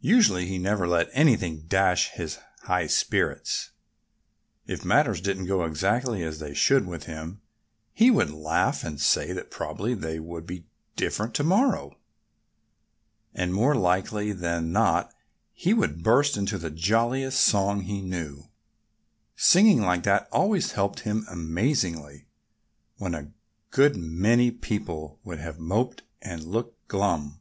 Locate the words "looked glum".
26.42-27.40